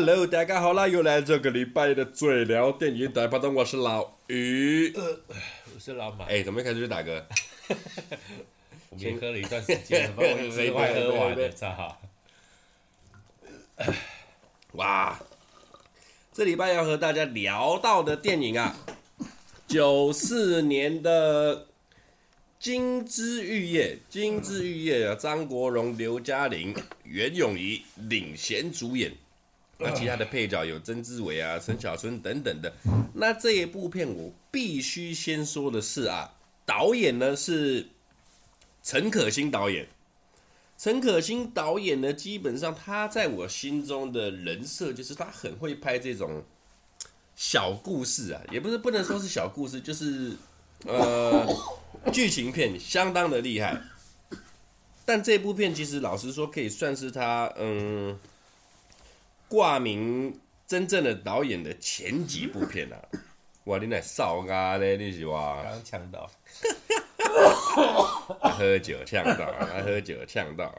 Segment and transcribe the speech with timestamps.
[0.00, 5.18] Hello，大家好啦，又来这个礼拜的最聊电影台，拍档我是老于，呃，
[5.74, 6.26] 我是老马。
[6.26, 7.20] 哎、欸，怎么一开始就打嗝？
[8.90, 11.98] 我们喝了一段时间，把我一直 快喝完了，操！
[14.74, 15.18] 哇，
[16.32, 18.76] 这礼拜要和大家聊到的电影啊，
[19.66, 21.56] 九四年的
[22.60, 26.72] 《金枝玉叶》，《金枝玉叶》啊，张国荣、刘嘉玲、
[27.02, 29.12] 袁咏仪领衔主演，
[29.78, 32.72] 那其他的配角有曾志伟啊、陈小春等等的。
[33.14, 36.34] 那这一部片我必须先说的是啊，
[36.66, 37.86] 导演呢是
[38.82, 39.86] 陈可辛导演。
[40.76, 46.42] 陈可辛导演呢，基本上他在我心中的人设就是他很会拍这种
[47.34, 50.36] 小故事啊，也不是不能说是小故事，就是
[50.86, 51.44] 呃
[52.12, 53.80] 剧情片相当的厉害。
[55.04, 58.18] 但这部片其实老实说，可以算是他嗯
[59.48, 62.96] 挂名真正的导演的前几部片啊。
[63.64, 64.96] 哇，你那少啊呢？
[64.96, 65.62] 你是哇？
[65.62, 66.30] 刚呛到。
[68.40, 69.52] 喝酒呛到，
[69.84, 70.74] 喝酒呛到。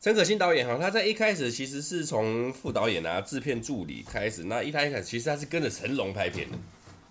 [0.00, 4.42] 陈可辛导演哈，他在一开始其实是从副导演啊、制片助理开始。
[4.44, 6.56] 那一开始其实他是跟着成龙拍片的，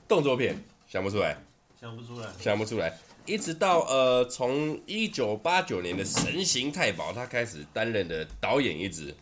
[0.08, 0.56] 动作片
[0.88, 1.38] 想不出来，
[1.80, 2.98] 想不出来，想不出来。
[3.26, 9.16] 一直到呃，从一九八九年的《神行太保》，他开始担任的导演一职。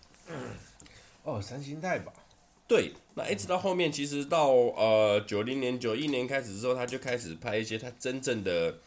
[1.27, 2.11] 哦，《三星太保》。
[2.67, 8.79] 对，那一直到后面，其实到呃九零年、九一年开始之后，他就开始拍一些他真正的。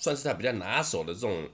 [0.00, 1.48] 算是他比较拿手的这种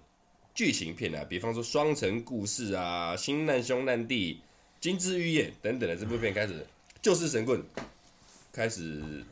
[0.54, 4.34] 剧情片啊，比方说《双城故事》啊，《新难兄难弟》
[4.82, 6.66] 《金枝玉叶》等等的这部片开始，
[7.00, 7.62] 就是神棍，
[8.52, 9.24] 开始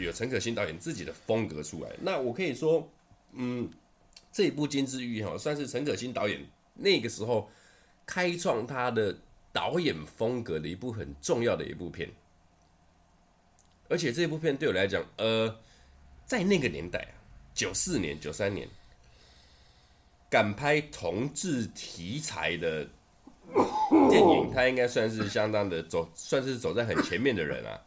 [0.00, 1.90] 有陈可辛导演自己的风格出来。
[2.00, 2.88] 那我可以说，
[3.34, 3.68] 嗯，
[4.32, 6.40] 这一部《金枝玉叶》哈，算是陈可辛导演
[6.76, 7.50] 那个时候
[8.06, 9.18] 开创他的
[9.56, 12.10] 导演风格的一部很重要的一部片。
[13.88, 15.58] 而且这部片对我来讲，呃，
[16.26, 17.14] 在那个年代。
[17.54, 18.68] 九四年、九三年，
[20.28, 22.86] 敢拍同志题材的
[24.10, 27.80] 电影，他应该算是相当的 走，算是走在很前面的人啊。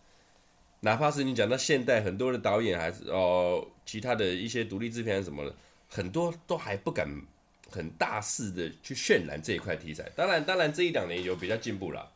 [0.79, 5.55] 哪怕是你讲到现代，很多的导演还是哦，其他的一些独立制片什么的，
[5.87, 7.07] 很多都还不敢
[7.69, 10.09] 很大肆的去渲染这一块题材。
[10.15, 12.11] 当然，当然这一两年有比较进步了。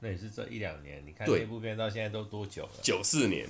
[0.00, 2.80] 那也是这一两年，你看这部片到现在都多久了？
[2.82, 3.48] 九四年，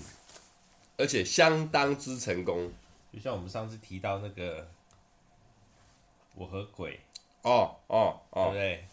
[0.97, 2.72] 而且相当之成功。
[3.12, 4.62] 就像我们上次提到那个
[6.34, 6.98] 《我和鬼》
[7.48, 8.84] 哦哦哦，对不对？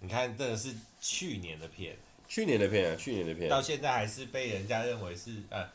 [0.00, 1.96] 你看，这个是去年的片，
[2.28, 5.68] 去年的片啊，去年的片，到现在还是被人家认为是呃，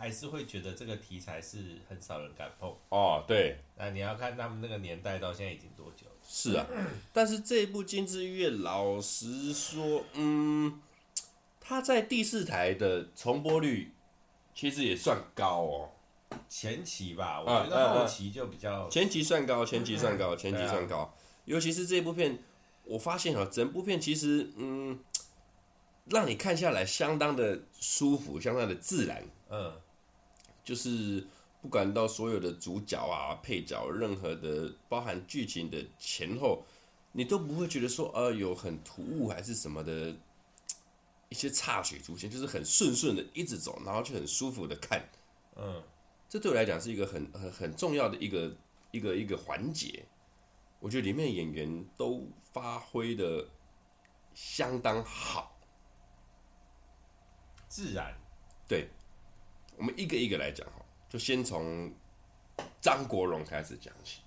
[0.00, 3.22] 还是会觉得这个题材是很少人敢碰哦。
[3.28, 6.06] 对，那你要看他们那个年代到现在已经多久？
[6.26, 6.66] 是啊，
[7.12, 10.80] 但是这一部《金枝玉叶》，老实说，嗯，
[11.60, 13.92] 它在第四台的重播率
[14.54, 15.90] 其实也算高哦。
[16.48, 20.98] 前期吧，我觉得后期就比较、嗯、前期算高，前期算高，前期算高。
[20.98, 21.10] 啊、
[21.44, 22.38] 尤其是这部片，
[22.84, 25.00] 我发现哈，整部片其实嗯，
[26.06, 29.24] 让你看下来相当的舒服，相当的自然。
[29.48, 29.72] 嗯，
[30.64, 31.26] 就是
[31.60, 36.64] 不管到所有的主角啊、配角，任何的包含剧情的前后，
[37.12, 40.16] 你都不会觉得说呃有很突兀还是什么的
[41.28, 45.08] 一些插曲出现，就是很顺顺的一直走，然后就很舒服的看。
[45.56, 45.82] 嗯。
[46.32, 48.56] 这对我来讲是一个很很很重要的一个
[48.92, 50.04] 一个一个环节，
[50.78, 53.44] 我觉得里面演员都发挥的
[54.32, 55.58] 相当好，
[57.66, 58.16] 自然。
[58.68, 58.88] 对，
[59.80, 61.90] 我们一个一个来讲哈，就先从
[62.82, 64.20] 张国荣开始讲起。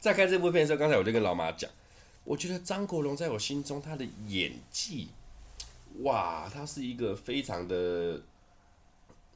[0.00, 1.70] 在看这部片的时候，刚才我就跟老马讲，
[2.24, 5.10] 我觉得张国荣在我心中他的演技，
[5.98, 8.22] 哇，他是一个非常的。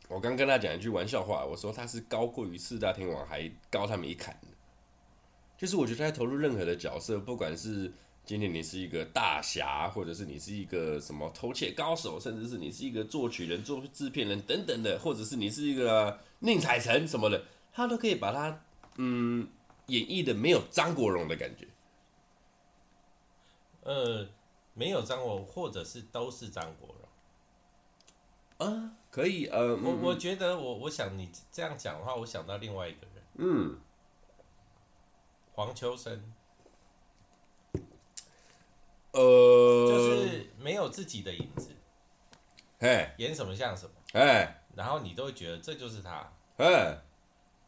[0.08, 4.34] 我刚跟他讲一句玩笑话，我说他是高过于四大天王，还高他们一坎。
[5.58, 7.92] 就是我觉得他投入任何的角色，不管是
[8.26, 18.64] 今天你是一个大侠，或者是你是一个什么偷窃高手，甚至是你是一个作曲人、做制片人等等的，或者是你是一个宁采臣什么的，他都可以把他
[18.96, 19.46] 嗯
[19.86, 21.68] 演绎的没有张国荣的感觉。
[23.82, 24.26] 呃，
[24.72, 28.66] 没有张国荣，或者是都是张国荣。
[28.66, 33.78] 啊，可以，呃，我我觉得我我想你这样讲的话，我想到另外一个人，嗯，
[35.52, 36.22] 黄秋生，
[39.14, 41.70] 呃，就是没有自己的影子，
[42.80, 46.98] 哎，演什么像什么，哎，然后你都会觉得这就是他，哎，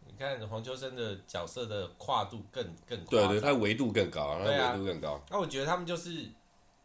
[0.06, 6.28] 你看黄秋生的角色的跨度更更，对对，他维度更高，对啊，维度更高，那我觉得他们就是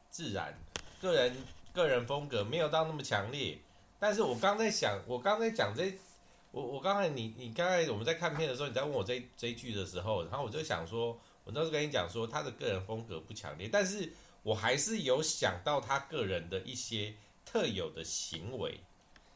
[0.09, 0.55] 自然，
[1.01, 1.35] 个人
[1.73, 3.57] 个人风格没有到那么强烈。
[3.99, 5.93] 但是我刚在想，我刚在讲这，
[6.51, 11.09] 我我刚才你你刚才我们在看片的时候，你在问我这这一句的时候，然后我就想说，
[11.43, 14.11] 我那时候跟你讲说他的个人风格不强烈，但是
[14.43, 17.13] 我还是有想到他个人的一些
[17.45, 18.79] 特有的行为，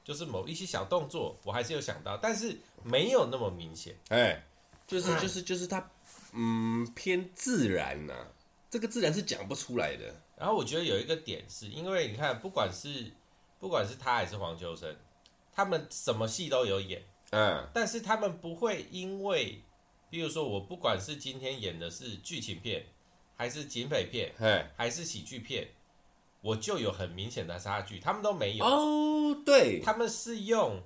[0.04, 3.96] 就是某一些小动作，我还是有想到，但是没有那么明显。
[4.10, 4.44] 哎，
[4.88, 5.92] 就是就是就是他，
[6.34, 8.28] 嗯，偏自然呐、啊，
[8.69, 10.13] 这个自然是讲不出来的。
[10.38, 13.12] 然后我觉得有一个点是，因为你看，不管是
[13.60, 14.94] 不管是他还是黄秋生，
[15.54, 17.01] 他们什么戏都有演，
[17.31, 19.62] 嗯，但是他们不会因为，
[20.10, 22.86] 比如说我不管是今天演的是剧情片，
[23.36, 25.68] 还是警匪片，嘿还是喜剧片，
[26.42, 28.66] 我就有很明显的差距，他们都没有。
[28.66, 30.82] 哦，对，他们是用。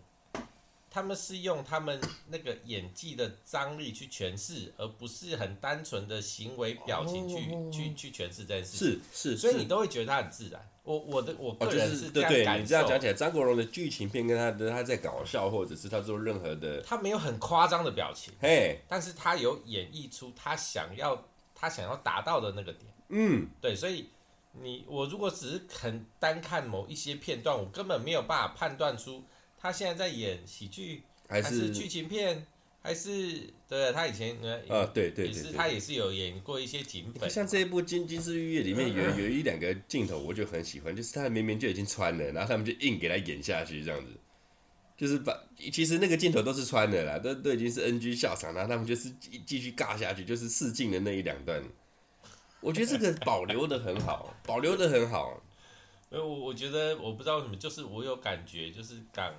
[0.92, 9.01] 他们是用他们那个演技的张力去诠释，而不是很单纯的行为表情去、oh, 去去诠释这件事情。
[9.13, 10.68] 是是，所以你都会觉得他很自然。
[10.81, 12.44] 我我的我个人是这样感受。
[12.44, 21.16] 对对，你这样讲起来，张国荣的剧情片跟他的他在搞笑，或者是他做任何的，他没有很夸张的表情，嘿，但是他有演绎出他想要
[21.59, 22.91] 他想要达到的那个点。
[23.09, 24.09] 嗯，对，所以
[24.61, 29.23] 你我如果只是很单看某一些片段，我根本没有办法判断出。
[29.61, 32.47] 他现在在演喜剧，还是剧情片，
[32.81, 34.38] 还是对他以前
[34.69, 37.27] 呃，对对，也是他也是有演过一些警匪。
[37.27, 44.13] 像这一部《金金枝玉叶》里面有有一两个镜头，我就很喜欢，就是他明明就已经穿了，然后他们就硬给他演下去，这样子，
[45.00, 45.34] 就是把
[45.72, 51.63] 其实那个镜头都是穿的啦，都都已经是 NG 笑场，然后他们就是继继续尬下去，就是试镜的那一两段，
[52.60, 55.42] 我觉得这个保留的很好，保留的很好。
[56.10, 59.34] 因为我我觉得我不知道为什么，就是我有感觉，就是港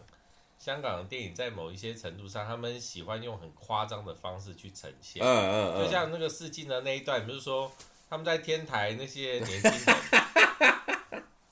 [0.59, 5.23] 香港的电影在某一些程度上，他们喜欢用很夸张的方式去呈现。
[5.23, 5.85] 嗯嗯嗯。
[5.85, 7.71] 就像那个试镜的那一段，比如说
[8.09, 9.97] 他们在天台那些年轻人，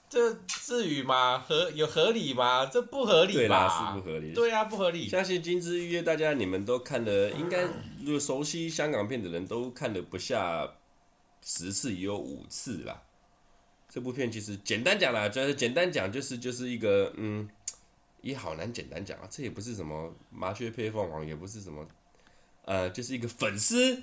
[0.08, 1.38] 这至于吗？
[1.38, 2.66] 合有合理吗？
[2.66, 3.38] 这不合理吧？
[3.38, 4.32] 对啦，是不合理。
[4.32, 5.08] 对啊，不合理。
[5.08, 7.62] 相信《金枝玉叶》，大家你们都看了，应该
[8.02, 10.68] 如果熟悉香港片的人都看了不下
[11.42, 13.02] 十次，也有五次啦。
[13.88, 17.48] 这部片其实简单讲啦，就是简单讲就是就是一个嗯，
[18.20, 19.26] 也好难简单讲啊。
[19.30, 21.86] 这也不是什么麻雀配凤凰，也不是什么，
[22.64, 24.02] 呃，就是一个粉丝。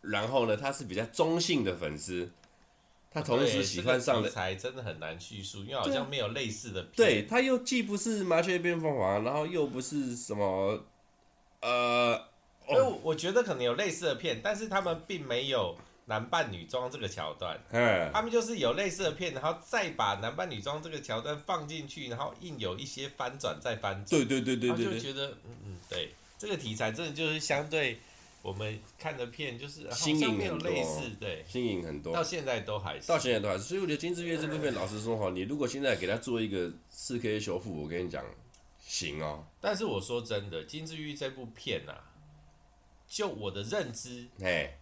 [0.00, 2.28] 然后呢，他是比较中性的粉丝，
[3.12, 6.92] 他同时喜欢上的才真的很难叙述，因为好像没有类似的片。
[6.96, 10.84] 对，他又既不是麻雀变凤凰，然后又不是什么，
[11.60, 12.14] 呃，
[12.66, 15.76] 哦，我觉得可能有类似的片，但是他们并没有。
[16.06, 17.56] 男扮女装这个桥段，
[18.12, 24.06] 他们就是有类似的片，然后再把男扮女装这个桥段放进去，然后硬有一些翻转再翻转。
[24.06, 28.00] 对对对对对，就觉得嗯嗯，对，这个题材真的就是相对
[28.42, 33.62] 我们看的片，就是新颖很多，类似对，新颖很多，到现在都还是，到现在都还是。
[33.62, 38.24] 所以我觉得《金枝玉叶》这部片，老实说哈，你如果现在给他做一个四 K 修复，我跟你讲，
[38.80, 39.46] 行哦。
[39.60, 42.12] 但是我说真的，《金枝玉叶》这部片啊，
[43.08, 44.78] 就我的认知，哎。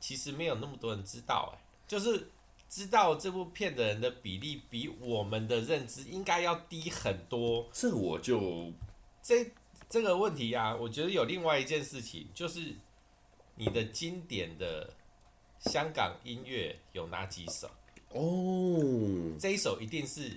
[0.00, 2.28] 其实没有那么多人知道，哎，就是
[2.68, 7.68] 知道这部片的人的比例比我们的认知应该要低很多。
[7.72, 8.72] 这我就
[9.22, 9.48] 这
[9.88, 12.74] 这个问题啊，我觉得有另外一件事情，就是
[13.54, 14.92] 你的经典的
[15.60, 17.70] 香港音乐有哪几首？
[18.10, 20.30] 哦，这一首一定是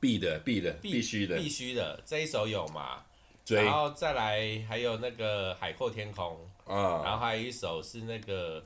[0.00, 2.02] 必的，必的，必须的，必须的。
[2.04, 3.04] 这一首有嘛？
[3.46, 8.64] 然后再来还有那个海阔天空啊，然后还有一首是那个。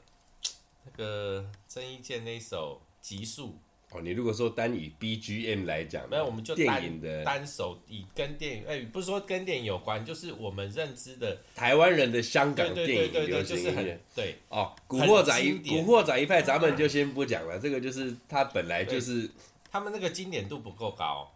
[0.89, 3.49] 那个郑伊健那首《极速》
[3.93, 19.31] 哦，你如果说单以 BGM 来讲，没有，我们就电影的单手以跟电影，哎，不是说跟电影有关，就是我们认知的台湾人的香港电影流行音乐，对哦，古惑仔一古惑仔一派，咱们就先不讲了，这个就是它本来就是
[19.71, 21.33] 他们那个经典度不够高，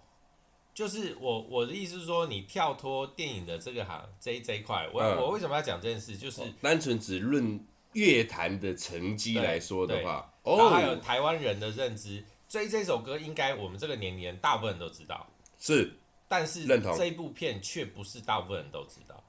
[0.75, 7.65] 就是我我的意思是说，你跳脱电影的这个行这这一块，我我为什么要讲这件事，就是单纯只论。
[7.93, 15.27] 乐坛的成绩来说的话，哦还有台湾人的认知，追这首歌应该我们这个年龄人大部分人都知道，
[15.59, 15.95] 是，
[16.29, 19.25] 但是认同这部片却不是大部分人都知道，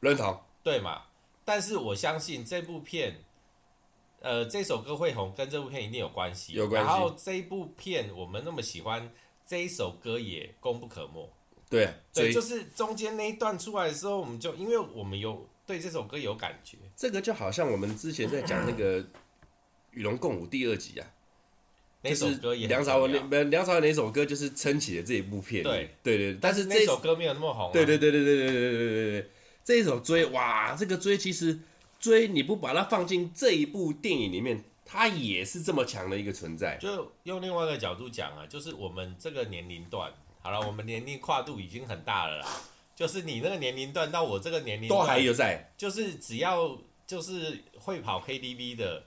[0.00, 1.02] 认同，对嘛？
[1.44, 3.22] 但是我相信这部片，
[4.20, 6.88] 呃，这首歌会红跟这部片一定有关系，有关系。
[6.88, 9.12] 然后这一部片我们那么喜欢，
[9.46, 11.30] 这一首歌也功不可没。
[11.68, 15.46] 对，对，就是中间那一段出来的时候，我们就因为我们有。
[15.66, 19.02] 对这首歌有感觉，这个就好像我们之前在讲那个
[19.90, 21.10] 《与龙共舞》第二集啊，
[22.08, 25.62] 那首歌也梁朝伟那梁朝伟那首歌就是撑起了这一部片。
[25.62, 27.70] 对对对，但是这首歌没有那么红。
[27.72, 29.30] 对对对对对对对对对对，
[29.64, 31.58] 这一首追哇，这个追其实
[31.98, 36.78] 追你不把它放进这一部电影里面，它也是这么强的一个存在。
[36.80, 42.46] 就用另外一个角度讲啊，就是我们这个年龄段，好了，我们年龄跨度已经很大了啦。
[42.94, 49.04] 就是你那个年龄段到我这个年龄段都还有在，就是只要就是会跑 KTV 的，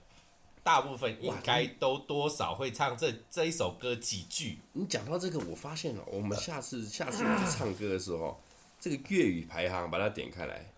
[0.62, 4.58] 大部分应该都多少会唱这这一首歌几句。
[4.72, 8.40] 你讲到这个，我发现了，我们下次 下次唱歌的时候，
[8.78, 10.72] 这个粤语排行把它点开来，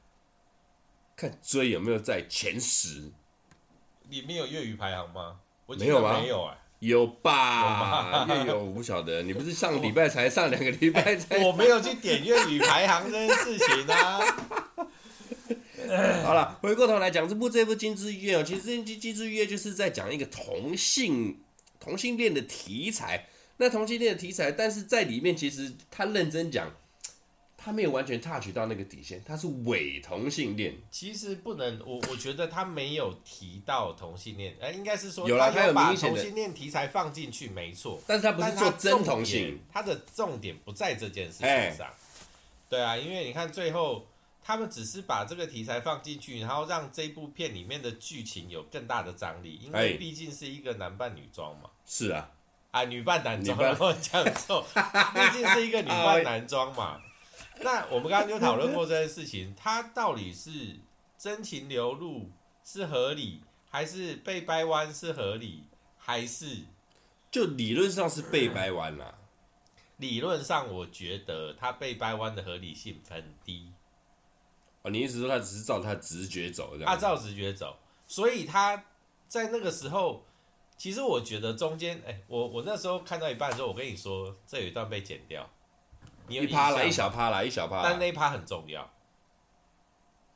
[1.16, 3.10] 看追有没有在前十。
[4.08, 5.40] 里面有粤语排行吗？
[5.66, 6.20] 我没有吗？
[6.20, 6.58] 没有哎。
[6.80, 8.26] 有吧？
[8.28, 11.38] 粤语我不晓得，你不是上礼拜才上两个礼拜才？
[11.46, 14.20] 我没有去点粤语排行这件事情啊。
[16.25, 21.40] 好了，回过头来讲这部这部《金枝玉叶》哦，其实《金金枝玉叶》就是在讲一个同性
[21.78, 23.26] 同性恋的题材。
[23.58, 26.72] 那同性恋的题材，但是在里面其实他认真讲。
[27.64, 30.75] 他没有完全 touch 到那个底线，他是伪同性恋。
[30.90, 38.02] 其实不能，我我觉得他没有提到同性恋，哎，应该是说有了，他有把同性恋题材放进去，没错。
[38.04, 41.87] 但是他不是做真同性，他的重点不在这件事情上。
[42.68, 44.08] 对啊，因为你看最后，
[44.44, 51.70] 他们只是把这个题材放进去，然后让这部片里面的剧情有更大的张力，因为毕竟是一个男扮女装嘛。
[51.87, 52.30] 是啊，
[52.72, 57.00] 啊，女扮男装，然后讲错， 毕竟是一个女扮男装嘛。
[57.61, 60.50] 那我们刚刚就讨论过这件事情，他到底是
[61.16, 62.30] 真情流露
[62.64, 65.64] 是合理，还是被掰弯是合理，
[65.99, 66.62] 还是
[67.30, 69.18] 就理论上是被掰弯了？
[69.99, 73.72] 理论上，我觉得他被掰弯的合理性很低。
[74.82, 78.84] 哦，你意思说他只是照他直觉走，他照直觉走，所以他
[79.28, 80.24] 在那个时候，
[80.76, 85.48] 其实我觉得中间，哎、欸，我我那时候看到一半的时候，我跟你说，这有一段被剪掉
[86.26, 86.36] 你。
[86.36, 87.82] 一趴啦，一小趴啦，一小趴。
[87.82, 88.90] 但那一趴很重要。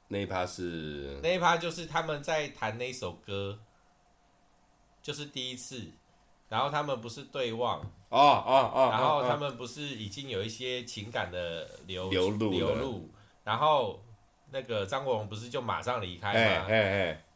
[0.09, 3.59] 那一趴是那一趴，就是他们在弹那首歌，
[5.03, 5.91] 就是第一次，
[6.49, 13.11] 然后他们不是对望，哦哦哦，然后他们不是已经有一些情感的流流露流露，
[13.43, 14.01] 然后
[14.57, 16.67] 那个张国荣不是就马上离开吗？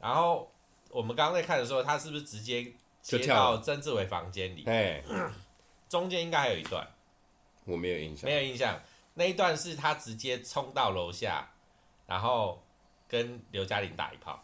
[0.00, 0.50] 然后
[0.88, 2.72] 我们刚刚在看的时候，他是不是直接
[3.02, 4.64] 接到曾志伟房间里？
[4.66, 5.02] 哎
[5.86, 6.88] 中间应该还有一段。
[7.66, 8.80] 我没有印象，没有印象。
[9.12, 11.50] 那一段是他直接冲到楼下，
[12.06, 12.64] 然后
[13.06, 14.42] 跟刘嘉玲打一炮。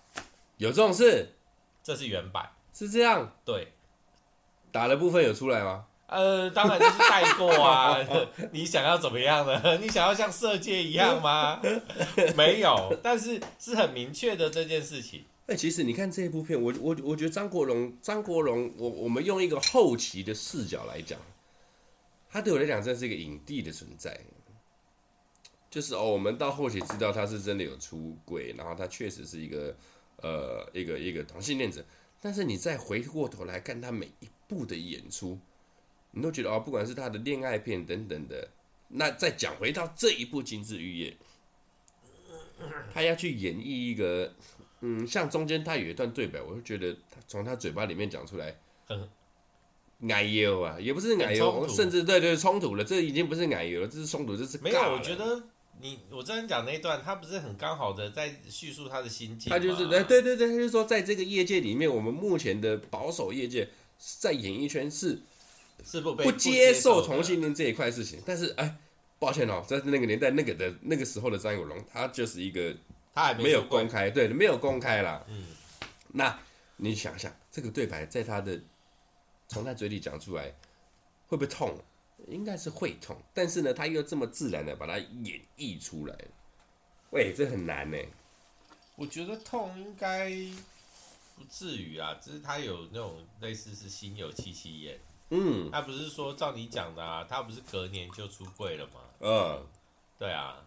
[0.59, 1.35] 有这种事？
[1.83, 3.33] 这是原版，是这样。
[3.43, 3.73] 对，
[4.71, 5.87] 打的部分有出来吗？
[6.07, 7.99] 呃，当然就是带过啊。
[8.53, 9.77] 你想要怎么样呢？
[9.83, 11.61] 你想要像色戒一样吗？
[12.37, 15.25] 没有，但是是很明确的这件事情。
[15.47, 21.19] 哎、欸，其实你看这一部片，我我我觉得张国荣，张国荣，我我们用一个后期的视角来讲。
[22.29, 24.21] 他对我来讲，真是一个影帝的存在。
[25.71, 29.77] 就是哦，我们到后期知道他是真的有出轨，然后他确实是一个
[30.23, 31.85] 呃一个一个同性恋者。
[32.21, 35.39] 但是你再回过头来看他每一部的演出，
[36.17, 38.49] 你都觉得哦，不管是他的恋爱片等等的。
[38.89, 41.11] 那再讲回到这一部《金枝玉叶》，
[42.91, 44.33] 他要去演绎一个
[44.81, 48.57] 嗯，像中间他有一段对白，我就觉得他从他嘴巴里面讲出来。
[49.99, 54.79] 奶油啊，也不是奶油，甚至对对冲突了，这已经不是奶油了，这是冲突，这是没有。
[54.79, 55.43] 我觉得
[55.81, 59.51] 你我之前讲那一段，他不是很刚好的在叙述他的心境。
[59.51, 63.69] 他就是对对对对，他就说在这个业界里面，我们目前的保守业界
[63.99, 65.21] 在演艺圈是
[65.87, 68.21] 是不不接受同性恋这一块事情。
[68.27, 68.77] 但是哎，
[69.19, 72.77] 抱歉哦，在那个年代，那个的那个时候的张国荣，他就是一个
[73.15, 75.25] 他还没有公开，对，没有公开啦。
[75.29, 75.47] 嗯，
[76.09, 76.39] 那
[76.77, 78.61] 你想想这个对白，在他的。
[79.49, 80.53] 从他嘴里讲出来，
[81.29, 81.79] 会不会痛？
[82.27, 86.19] 应该是会痛，但是呢，他又这么自然的把它演绎出来，
[87.11, 87.97] 喂，这很难呢。
[88.97, 90.31] 我觉得痛应该
[91.37, 94.99] 不至于啊，只是他有那种类似是心有戚戚焉。
[95.31, 99.01] 嗯，他不是说照你讲的啊，他不是隔年就出柜了吗？
[99.21, 99.67] 嗯，
[100.19, 100.65] 对啊，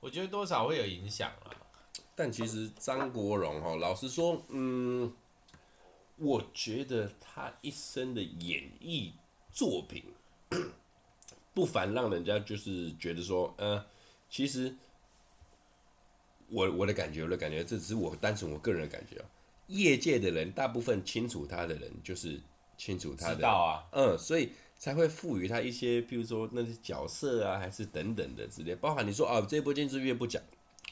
[0.00, 1.50] 我觉得多少会有影响啊。
[2.14, 5.12] 但其实张国荣哈，老实说，嗯。
[6.18, 9.12] 我觉得他一生的演艺
[9.50, 10.04] 作品
[11.52, 13.84] 不凡，让人家就是觉得说，呃，
[14.30, 14.72] 其实
[16.48, 19.24] 我我的感觉，我的感觉，这只是我单纯我个人的感觉啊。
[19.66, 22.40] 业界的人大部分清楚他的人，就是
[22.84, 28.74] 清楚他的，知道啊，嗯，所以才会赋予他一些，比如说那些角色啊，还是等等的之类。
[28.74, 30.42] 包含你说啊，这部《金枝玉叶》不讲《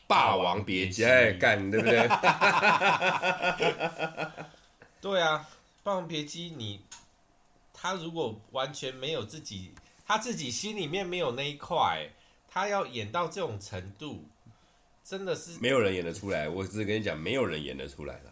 [0.06, 1.98] 霸王别姬》哎干，对不对？
[5.00, 5.38] 对啊，
[5.82, 6.82] 《霸王别姬》你
[7.74, 9.72] 他如果完全没有自己，
[10.06, 12.08] 他自己心里面没有那一块，
[12.48, 14.28] 他要演到这种程度，
[15.02, 16.48] 真的是没有人演得出来。
[16.48, 18.29] 我只是跟你讲，没有人演得出来了。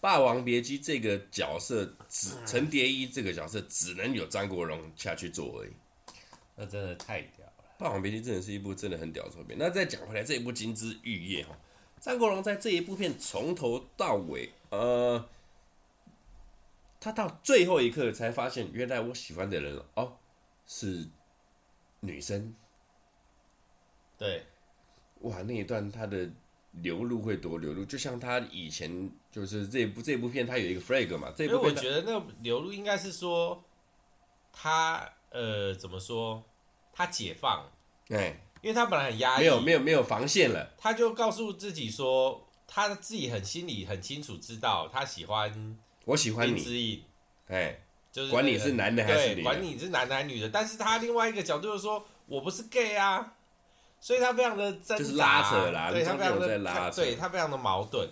[0.00, 5.70] 霸王别姬》这个角色只陈蝶衣这个角色只能有张国荣下去做而已。
[6.54, 9.56] 那真的太屌了，《霸王别姬》真的是一部真的很屌的作品。
[9.58, 11.56] 那再讲回来，这一部《金枝玉叶》哈，
[12.00, 15.28] 张国荣在这一部片从头到尾，呃，
[17.00, 20.16] 他到最后一刻才发现，原来我喜欢的人哦
[20.66, 21.08] 是
[22.00, 22.54] 女生。
[24.16, 24.46] 对，
[25.20, 26.28] 哇，那一段他的
[26.82, 31.32] 流露会多流露，就像他以前就是这部这部片，他有一个 flag 嘛。
[31.36, 33.62] 这部片因为我觉得那个流露应该是说
[34.52, 35.08] 他。
[35.30, 36.42] 呃，怎么说？
[36.90, 37.70] 他解放，
[38.08, 47.04] 哎，因为他本来很压抑，没有没有没有防线了，他就告诉自己说，他自己很心里很清楚知道，他喜欢我喜欢你，
[47.48, 47.78] 哎，
[48.10, 53.34] 就是管你是男的还是女的，管你是男的还是女的，但是他另外一个角度就是说我不是 gay 啊，
[54.00, 58.08] 所以他非常的挣扎，就是拉扯啦，对他非常的拉对他非常的矛盾，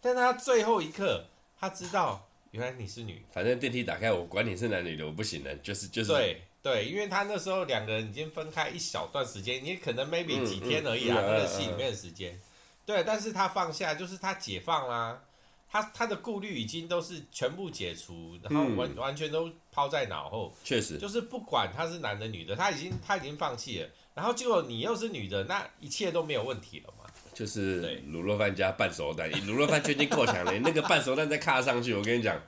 [0.00, 1.24] 但他最后一刻
[1.58, 6.42] 他知道，原来你是女，反正电梯打开，我管你是男女的，我不行了，就是就是对。
[6.62, 12.38] 对，因为他那时候两个人已经分开一小段时间，也可能 maybe 几天而已啊，嗯嗯、那个戏里面的时间。
[12.84, 15.22] 对，但是他放下，就是他解放啦、啊，
[15.70, 20.54] 他他的顾虑已经都是全部解除，然后完、嗯、完全都抛在脑后。
[20.62, 23.88] 确实，就是不管他是男的女的，他已经他已经放弃了。
[24.20, 27.10] 然后结果你又是女的，那一切都没有问题了嘛？
[27.32, 32.38] 就是卤肉饭加半熟蛋， 卤肉饭就已经够强了，那个半熟蛋再卡上去，我跟你讲，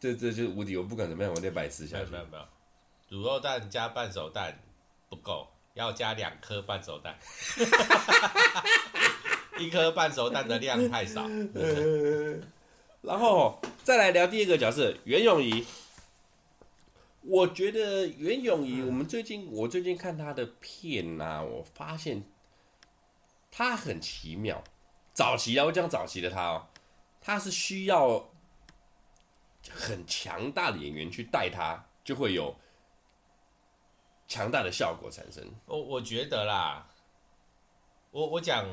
[0.00, 2.06] 这这就是无敌，我不管怎么样，我得把它吃下去。
[2.10, 3.18] 没有没有。
[3.18, 4.58] 卤肉蛋加半熟蛋
[5.10, 7.14] 不够，要加两颗半熟蛋。
[9.60, 11.28] 一颗半熟蛋的量太少。
[13.02, 15.66] 然后再来聊第二个角色袁咏仪。
[17.26, 22.22] 我觉得袁咏仪，我们最近我最近看她的片呐、啊，我发现
[23.50, 24.62] 她很奇妙。
[25.12, 26.66] 早期啊，我讲早期的她哦，
[27.20, 28.30] 她是需要
[29.70, 32.54] 很强大的演员去带她，就会有。
[34.26, 35.44] 强大的效果产生。
[35.66, 36.88] 我我觉得啦，
[38.10, 38.66] 我我讲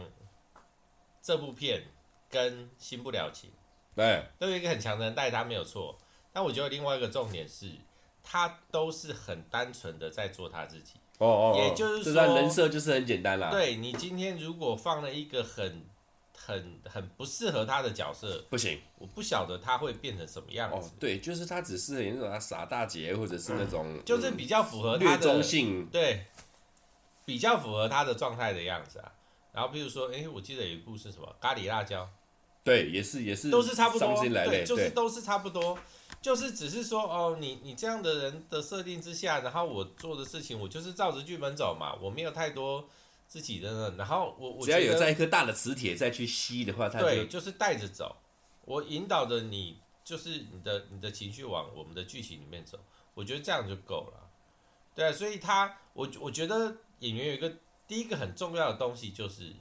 [1.22, 1.84] 这部片
[2.30, 3.50] 跟《新不了情》
[3.94, 5.98] 对，都有一个很强的人带她没有错。
[6.32, 7.70] 但我觉得另外一个重点是，
[8.32, 10.94] 他都是很单纯的在做他自己。
[11.18, 13.52] 哦哦，哦，也就是说，人设就是很简单啦。
[13.52, 15.84] 对，你今天如果放了一个很。
[16.44, 20.88] 很很不适合他的角色，不行，我不晓得他会变成什么样子。
[20.88, 26.26] 哦，对，就是他只适合那种傻大姐，或者是那种、嗯，就是比较符合他的略中性，对，
[27.26, 29.14] 比较符合他的状态的样子啊。
[29.54, 32.10] 然后比如说，哎、欸，我记得有一部是什么咖喱辣椒，
[32.64, 35.78] 对，也是也是都是差不多，对，就是都是差不多，
[36.22, 42.88] 就是只是说哦，你你这样的人的设定之下，然后我做的事情，我就是照着剧本走嘛，我没有太多。
[43.28, 48.14] 自己的，然后我我只要有在一颗大的磁铁再去吸的话，它就对，就是带着走，
[48.66, 52.78] 我引导着你，就是你的你的情绪往我们的剧情里面走，
[53.14, 54.30] 我觉得这样就够了。
[54.94, 57.54] 对啊，所以他我我觉得演员有一个
[57.88, 59.54] 第一个很重要的东西就是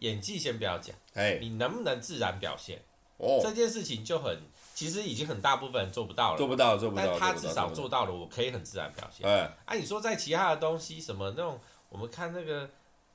[0.00, 2.82] 演技，先不要讲，哎，你能不能自然表现？
[3.16, 4.42] 哦，这件事情就很
[4.80, 9.28] 其实已经很大部分人做不到了，做不到，做不到，但他至少做到了，我可以很自然表现。
[9.28, 12.66] 哎，啊，你说在其他的东西什么那种，我们看那个。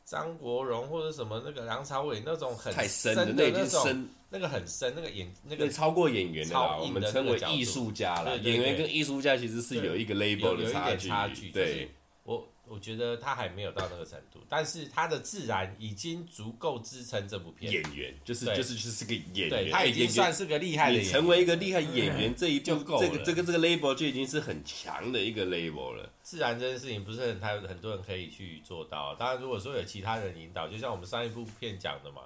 [0.07, 8.37] 张国荣或者什么那个梁朝伟那种很深的那种，那个很深，那个演那个超过演员的啦，我们称为艺术家了。
[8.37, 10.71] 演员跟艺术家其实是有一个 label 的。
[10.71, 11.89] 差距，对，
[12.67, 17.71] 我我觉得他还没有到那个程度，但是他的自然已经足够支撑这部片。
[17.71, 21.13] 演员就是就是就是个演员，他已经算是个厉害的演员。
[21.13, 26.09] 成为一个厉害演员，这一就够这个这个这个 label 就已经是很强的一个 label 了。
[26.21, 29.15] 自然这件事情不是很太很多人可以去做到。
[29.15, 32.23] 当然，如果说有其他人引导，就像我们上一部片讲的嘛，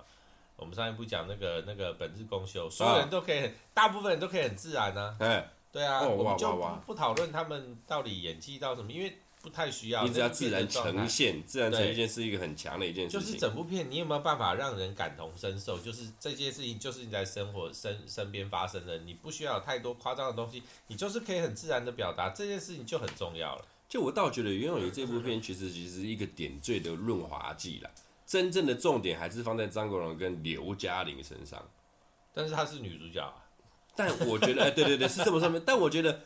[0.56, 5.17] 我们上一部讲那个那个本日公休，所有人都可以很，大部分人都可以很自然呢、啊。
[5.19, 6.52] 嗯，对啊，我们就
[6.88, 9.17] 不讨论他们到底演技到什么，因为。
[9.41, 13.19] 不太需要，你只要自然呈现，自然呈现是一个很强的一件事情。
[13.19, 15.80] 就是整部片，你有没有办法让人感同身受？
[15.80, 23.65] 就是这件事情，就是你在生活身身边发生的，你不需要有太多夸张的东西，你就是可以很自然的表达这件事情，就很重要了。
[23.88, 27.89] 就我倒觉得袁咏仪这部片其实其实是一个点缀的润滑剂啦，
[28.28, 31.65] 真正的重点还是放在张国荣跟刘嘉玲身上。
[32.34, 33.45] 但是她是女主角啊。
[33.95, 35.60] 但我觉得，哎，对对对，是这么说的。
[35.62, 36.21] 但我觉得。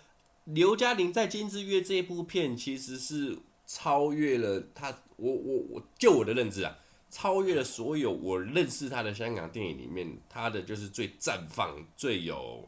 [0.45, 6.77] 刘嘉玲在《金枝玉叶》这一部片其实是超越了他，我我我就我的认知啊，
[7.09, 12.67] 超越了所有我认识他的香港电影里面，他的就是最绽放、最有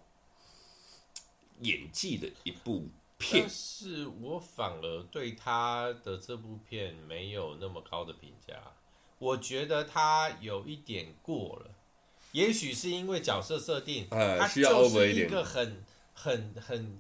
[1.60, 3.42] 演技的一部片。
[3.42, 8.54] 但是我反而对他的这部片没有那么高的评价，
[9.20, 11.72] 我觉得他有一点过了。
[12.32, 15.84] 也许是因为角色设定，呃，她需要就是一个很
[16.14, 17.00] 很很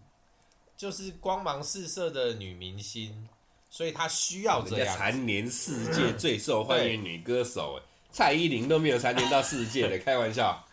[0.77, 3.27] 就是光芒四射的女明星，
[3.69, 4.97] 所以她需要这样。
[4.97, 7.79] 蝉联世界最受欢迎女歌手，
[8.11, 10.65] 蔡依林都没有蝉联到世界的，开玩笑。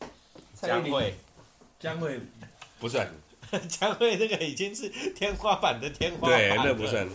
[0.62, 1.12] 江蕙，
[1.80, 2.20] 江蕙
[2.78, 3.12] 不算，
[3.68, 7.06] 江蕙这个已经是天花板的天花板，对，那不算。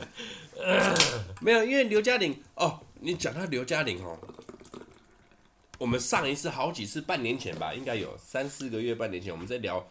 [1.40, 4.20] 没有，因为刘嘉玲哦，你讲到刘嘉玲哦，
[5.78, 9.80] 我们上一次好几次，半年前吧，应该有三四个月，半年前我们在聊《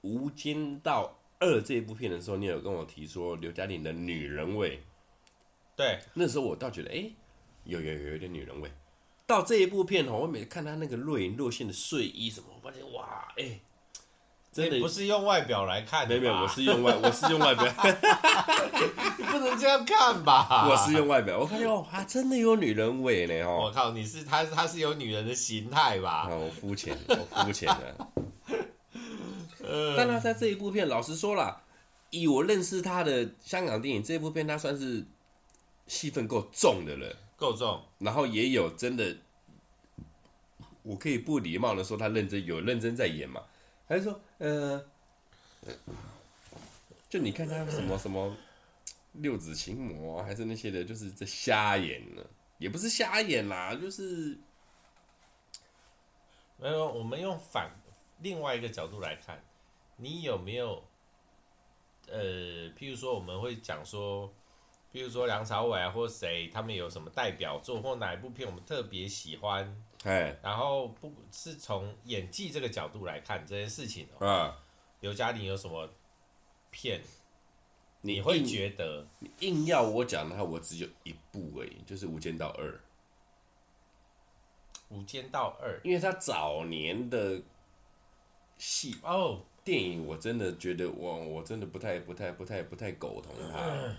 [0.00, 4.82] 无间道二》这一部片的时候，你有跟我提说刘嘉玲的女人味。
[5.76, 7.10] 对，那时候我倒觉得，哎，
[7.64, 8.70] 有有有有点女人味。
[9.26, 13.60] 到这一部片哦，我每次看她那个若隐若现的睡衣什么，我发现哇，哎，
[14.52, 17.66] 真的不是用外表来看的，没有没有，我是用外，我是用外表
[19.18, 20.68] 你不能这样看吧？
[20.70, 23.64] 我是用外表，我发现哦，她真的有女人味呢哦。
[23.64, 26.28] 我靠，你是她，她是有女人的形态吧？
[26.30, 28.08] 啊，我肤浅，我肤浅了。
[29.96, 31.62] 但他在这一部片，老实说了，
[32.10, 35.04] 以我认识他的香港电影，这部片他算是
[35.86, 37.16] 戏份够重的了。
[37.36, 39.14] 够重，然后也有真的，
[40.82, 43.42] 我可以不礼貌的说他认真，有认真在演嘛？
[43.86, 44.82] 还是说，呃，
[47.10, 48.34] 就你看他什么什么
[49.12, 52.22] 六指琴魔，还是那些的，就是在瞎演呢？
[52.56, 54.38] 也不是瞎演啦，就是
[56.56, 56.90] 没有。
[56.90, 57.70] 我们用反
[58.22, 59.38] 另外一个角度来看，
[59.96, 60.82] 你有没有？
[62.08, 64.32] 呃，譬如说，我们会讲说。
[64.92, 69.84] 譬如说梁朝伟啊，或谁，他们有什么代表作，或哪一部片我们特别喜欢？
[70.04, 74.26] 哎，然后不是从演技这个角度来看这件事情哦。
[74.26, 74.64] 啊，
[75.00, 75.90] 刘嘉玲有什么
[76.70, 77.02] 片？
[78.00, 79.06] 你，你会觉得？
[79.18, 82.64] 你硬要我讲的话，我只有一部而已，就是《无间道二》。
[84.88, 87.42] 《无间道二》，因为他早年的
[88.56, 93.96] 戏哦，电影我真的觉得我我真的不太不太不太不太苟同他。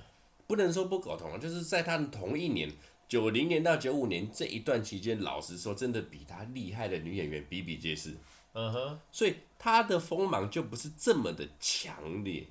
[0.47, 2.71] 不能说不苟同，就是在他的同一年，
[3.05, 8.15] 九零年到九五年这一段期间，老实说，真的比他厉害的女演员比比皆是。
[8.53, 12.45] 嗯哼，所以他的锋芒就不是这么的强烈。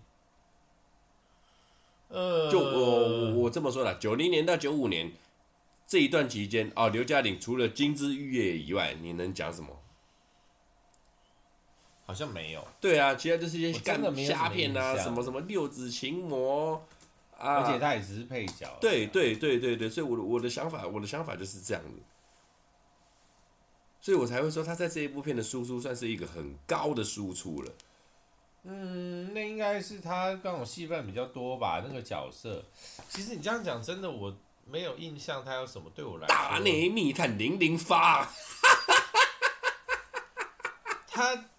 [2.08, 5.10] 呃，就我我这么说了，九零年到九五年
[5.86, 9.70] 这一段期间，哦，刘嘉玲除了《金枝玉叶》以外，你能讲什么？
[12.06, 12.66] 好像没有。
[12.80, 16.82] 对啊，其他就是一些干的虾片啊，什么什么六指琴魔。
[17.38, 18.66] 而且他也只是配角。
[18.80, 22.00] 对对对对对，所以我的我的想法，我的想法就是这样子，
[24.00, 27.72] 所以我才会说他在这一部片的输出算是一个很高的输出了。
[28.62, 32.64] 嗯，那应该是他刚好戏份比较多吧，那个角色。
[33.10, 36.34] 其实你这样讲，真的我没有印象他有什么对我来说。
[36.34, 38.32] 大内密探零零发，
[41.06, 41.50] 他。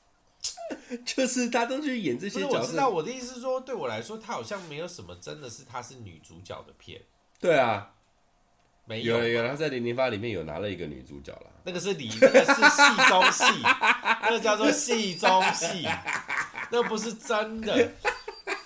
[1.05, 2.59] 就是他都去演这些角色。
[2.59, 7.01] 我知道我的意思是说，对我来说，他好像没有什么真的是他是女主角的片。
[7.39, 7.91] 对啊，
[8.85, 11.51] 没有有有，他在《零零发》里面有拿了一个女主角了。
[11.63, 13.43] 那个是里，那个是戏中戏，
[14.21, 15.87] 那个叫做戏中戏，
[16.71, 17.91] 那个不是真的。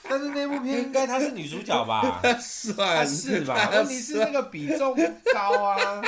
[0.03, 2.21] 但是那部片应该她是女主角吧？
[2.39, 3.69] 算是吧？
[3.71, 5.01] 问题是那个比重不
[5.33, 6.01] 高啊。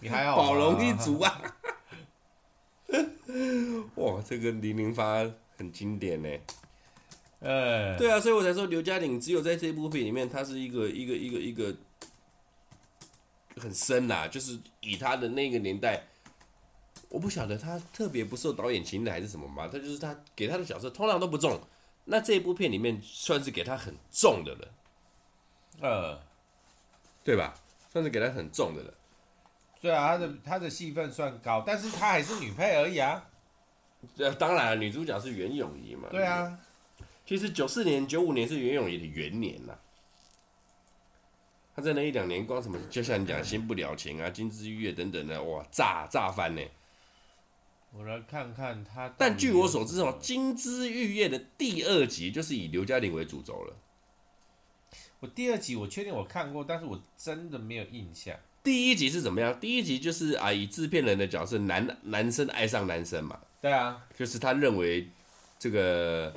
[0.00, 1.40] 你还好，宝龙一族啊。
[3.96, 6.28] 哇，这个零零发很经典呢。
[7.40, 11.76] 呃，对啊，所以我才说刘嘉玲只有在这部片里面，她是一个一个一个一个
[13.56, 16.04] 很深呐，就是以她的那个年代，
[17.08, 21.60] 我不晓得她特别不受导演青睐还是什么嘛，她就是她给她的角色通常都不重，
[22.04, 24.68] 那这一部片里面算是给她很重的了，
[25.80, 26.20] 呃，
[27.22, 27.54] 对吧？
[27.92, 28.94] 算是给她很重的了。
[29.84, 33.22] 对啊，她的她的戏份算高，但是她还是女配而已啊。
[34.16, 36.08] 对 啊，当然女主角是袁咏仪嘛。
[36.10, 36.58] 对啊，
[37.26, 39.76] 其实九四年、九五年是袁咏仪的元年呐。
[41.76, 46.62] 她在那一两年，光什么，就像你讲《新不了情》啊，《金枝玉叶》等等的，哇，炸炸翻呢。
[47.92, 49.12] 我来看看她。
[49.18, 53.76] 但据我所知哦，《金枝玉叶》的第二集就是以刘嘉玲为主轴了。
[55.20, 58.34] 我第二集我确定我看过，但是我真的没有印象。
[58.64, 59.60] 第一集是怎么样？
[59.60, 63.38] 第一集就是啊，以制片人的角色，男男生爱上男生嘛。
[63.60, 65.06] 对啊，就是他认为
[65.58, 66.34] 这个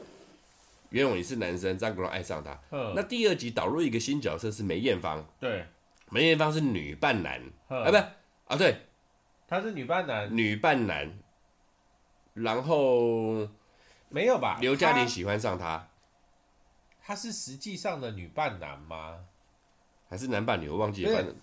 [0.89, 2.59] 袁咏仪是男生，张国荣爱上他。
[2.93, 5.25] 那第二集导入一个新角色是梅艳芳。
[5.39, 5.65] 对，
[6.11, 7.41] 梅艳芳是女扮男。
[7.69, 7.95] 啊，不
[8.53, 8.77] 啊，对，
[9.47, 10.35] 她是女扮男。
[10.35, 11.17] 女扮男。
[12.33, 13.47] 然后
[14.09, 14.57] 没有吧？
[14.59, 15.87] 刘嘉玲喜欢上他。
[17.01, 19.15] 她是实际上的女扮男吗？
[20.09, 20.67] 还是男扮女？
[20.67, 21.33] 我忘记了。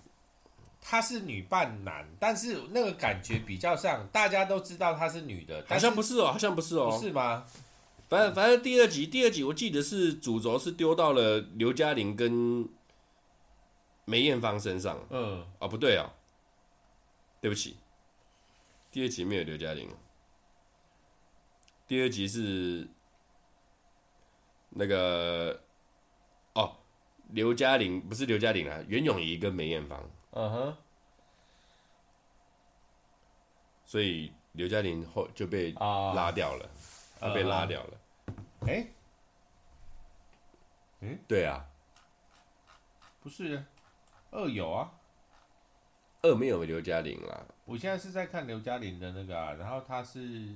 [0.86, 7.46] 她是女扮男，但是那个感觉比较像，大家都知道她是女的，好像不是哦，好像不是哦，不是吗？
[8.06, 12.68] 反正反正第二集，第二集我记得是主轴是丢到了刘嘉玲跟
[14.04, 15.02] 梅艳芳身上。
[15.08, 16.12] 嗯，哦，不对哦，
[17.40, 17.78] 对不起，
[18.90, 19.88] 第二集没有刘嘉玲。
[21.88, 22.86] 第二集是
[24.68, 25.58] 那个
[26.52, 26.76] 哦，
[27.30, 29.98] 刘嘉玲不是刘嘉玲啊，袁咏仪跟梅艳芳。
[30.36, 30.76] 嗯哼，
[33.84, 36.68] 所以刘嘉玲后就被拉掉了，
[37.20, 38.00] 她被拉掉了。
[38.66, 38.84] 哎，
[41.00, 41.64] 嗯，对啊，
[43.22, 43.64] 不是，
[44.32, 44.90] 二有啊，
[46.22, 47.46] 二没有刘嘉玲啦。
[47.64, 50.52] 我现在是在看刘嘉玲的那个啊，然后他是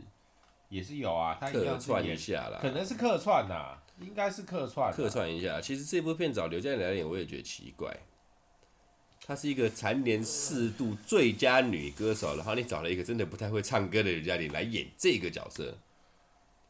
[0.69, 5.61] 也是有啊，他客串一下啦，可能是客串呐，应该是客串，客串一下。
[5.61, 7.97] 其实这部片找刘嘉玲来演，我也觉得奇怪。
[9.29, 15.77] 她是一个蝉联四度最佳女歌手，然后你找了一个真的不太会唱歌的刘嘉玲来演这个角色。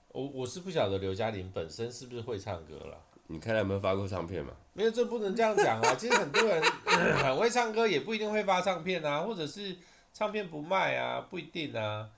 [0.09, 3.01] 我我是不晓得刘嘉玲本身是不是会唱歌了。
[3.29, 4.53] 你看他有没有发过唱片嘛？
[4.73, 5.95] 没有，这不能这样讲啊。
[5.95, 6.61] 其实很多人
[7.23, 9.77] 很会唱歌，也不一定会发唱片啊，或者是
[10.13, 12.11] 唱片不卖啊，不一定啊。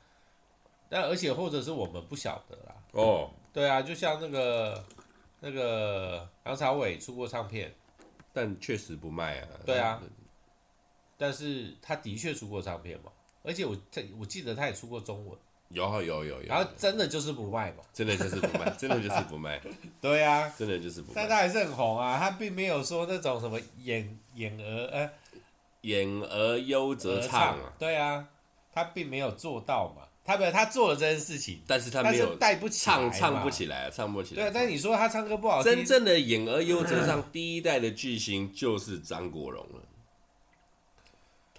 [0.88, 2.74] 但而且或者是我们不晓得啦。
[2.92, 4.82] 哦，对啊，就像那个
[5.40, 7.74] 那个梁朝伟出过唱片，
[8.32, 9.48] 但确实不卖啊。
[9.66, 10.00] 对啊，
[11.20, 15.36] 但是他的确出过唱片嘛，而且我他我记得他也出过中文。
[15.68, 19.60] 有有有有，然后真的就是不卖嘛，真的就是不卖，真的就是不卖，
[20.00, 21.14] 对呀、啊，真的就是不卖。
[21.14, 25.10] 但他还是很红啊，他并没有说那种什么演演而呃
[25.82, 28.26] 演而优则唱啊，对啊，
[28.72, 34.42] 他并没有做到嘛，他没有他做了这件事情，但是他没有带不起唱唱不起来，唱不起来。
[34.42, 39.80] 对，但你说他唱歌不好听，真正的演而优则唱第一代的巨星就是张国荣了，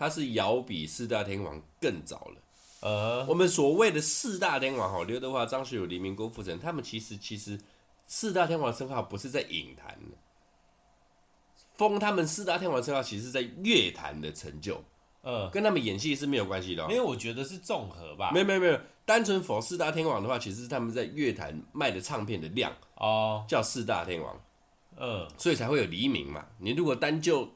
[0.01, 2.41] 他是遥比四大天王更早了。
[2.79, 7.61] 呃，我们所谓的四大天王哈，刘德华、张学友、黎明、郭富城，他们其实其实
[8.07, 10.17] 四大天王称号不是在影坛的，
[11.75, 14.83] 封他们四大天王称号，其实是在乐坛的成就，
[15.21, 16.81] 呃，跟他们演戏是没有关系的。
[16.85, 24.41] 因为我觉得是综合吧，没有没有没有，单纯否四大天王的话，其实是他们在乐坛卖的唱片的量哦，叫四大天王，
[24.97, 26.47] 嗯，所以才会有黎明嘛。
[26.57, 27.47] 你如果单就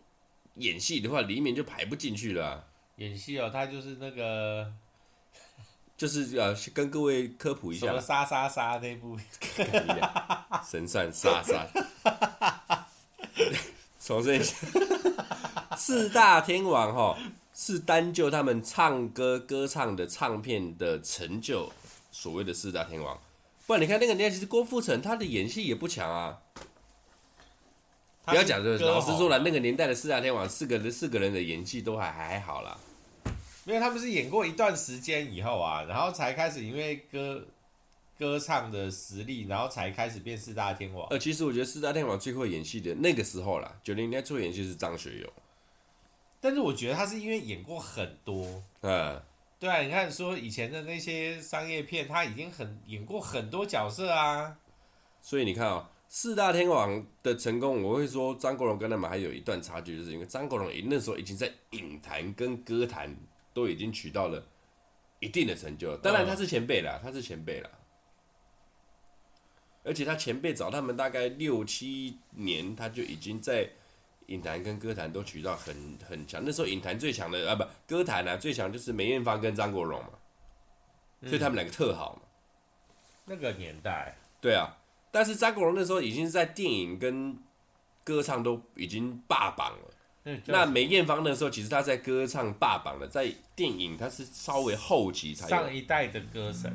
[0.55, 2.63] 演戏的话，黎明就排不进去了啊。
[2.97, 4.71] 演戏哦，他就是那个。
[5.97, 9.17] 就是呃，跟各位科普一下，什么杀杀杀那部
[10.69, 11.65] 神算杀杀，
[14.01, 14.57] 重申一下，
[15.77, 17.17] 四大天王哈
[17.53, 21.71] 是单就他们唱歌歌唱的唱片的成就，
[22.11, 23.17] 所谓的四大天王。
[23.65, 26.41] 不然你看那个年代，其实郭富城他的演戏也不强啊。
[28.25, 32.77] 不要讲这个，老实说了，那个年代的四大天王四个人四个人的演技都还还好啦。
[33.63, 37.43] 没有他们是演过一段时间以后啊，然后才开始因为歌
[38.17, 41.07] 歌唱的实力，然后才开始变四大天王。
[41.09, 45.33] 呃，其实我觉得四大天王最会演戏的那个时候啦，九零年代最会演戏是张学友。
[46.39, 49.19] 但是我觉得他是因为演过很多，嗯，
[49.59, 54.55] 对啊，你看说以前的那些商业片，他已经很演过很多角色啊。
[55.23, 63.13] 所以你看啊、喔，四大天王的成功，我会说张国荣跟他们还有一段差距，就是因为张国荣那时候已经在影坛跟歌坛。
[63.55, 64.45] 都已经取到了
[65.21, 67.69] 一定的成就，当然他是前辈啦，他是前辈啦，
[69.81, 73.69] 而且他前辈找他们大概六七年，他就已经在
[74.25, 76.43] 影坛跟歌坛都取到很很强。
[76.43, 80.09] 那时候影坛最强的啊，不，歌坛啊最强就是梅艳芳跟张国荣嘛，
[81.23, 82.23] 所以他们两个特好嘛。
[83.23, 84.75] 那个年代，对啊，
[85.15, 87.37] 但是张国荣那时候已经是在电影跟
[88.03, 90.33] 歌唱都已经霸榜了。
[90.47, 96.69] 那梅艳芳那时候，其实她在歌唱霸榜了，在电影她是稍微后期才上一代的歌神。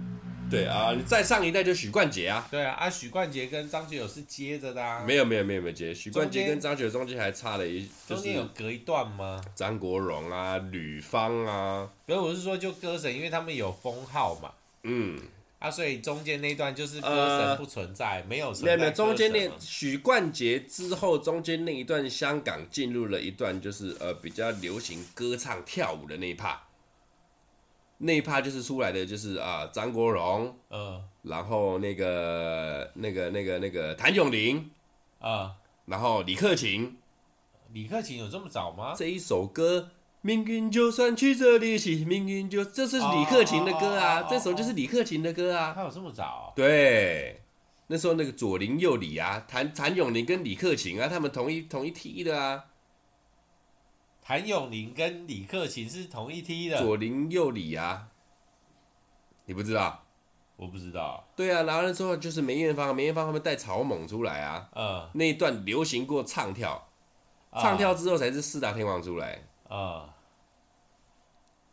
[0.51, 2.49] 对啊，你再上一代就许冠杰啊。
[2.51, 5.05] 对啊，啊许冠杰跟张学友是接着的啊。
[5.07, 9.39] 没有没有没有没有接，许冠杰跟张学友中间还差了一，中间有隔一段吗？
[9.55, 11.91] 张国荣啊，吕方啊。
[12.07, 14.51] 所以我是说，就歌神，因为他们有封号嘛。
[14.85, 15.21] 嗯。
[15.61, 18.65] 啊，所以中间那段就是歌神不存在，呃、没有存在。
[18.65, 26.63] 没有没有，中间那许冠杰之后，中间那一段香港进入了一段就是呃比较流行歌唱跳舞的那一趴，
[27.99, 34.71] 那一趴就是出来的就是啊张国荣，嗯，然后那个那个那个那个谭咏麟，
[35.19, 36.97] 啊，然后李克勤，
[37.75, 38.95] 李克勤有这么早吗？
[38.97, 39.91] 这一首歌。
[40.23, 45.73] 命运就算曲折离奇，命运就这是李克勤的歌啊，这首就是李克勤的歌啊。
[45.75, 46.53] 他有这么早？
[46.55, 47.43] 对，
[47.87, 52.65] 那时候那个左邻右里啊，谭谭咏麟跟李克勤啊，他们同一同一梯的啊。
[54.23, 58.09] 谭咏麟跟李克勤是同一梯的，左邻右里啊，
[59.47, 60.05] 你不知道？
[60.57, 61.27] 我不知道。
[61.35, 66.91] 对啊，然后那时候就是梅艳芳，梅艳芳他们带草蜢出来啊，嗯，那一段流行过唱跳，
[67.55, 70.09] 唱跳之后才是四大天王出来，嗯，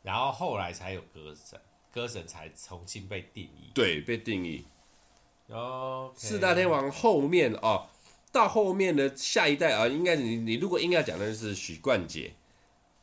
[0.04, 1.60] 然后后来才有歌神，
[1.92, 4.66] 歌神才重新被定义，对，被定义。
[5.48, 7.88] 哦，四大天王后面哦，
[8.32, 12.34] 到后面的下一代啊，应该你你如果应该讲的是许冠杰，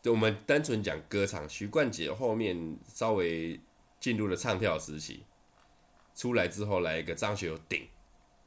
[0.00, 3.59] 就我们单纯讲歌唱，许冠杰后面稍微
[3.98, 5.24] 进入了唱跳时期，
[6.14, 7.88] 出来之后来一个张学友顶，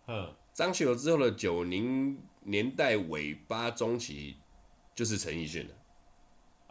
[0.05, 4.37] 嗯，张学友之后的九零年代尾巴中期
[4.93, 5.73] 就是陈奕迅了，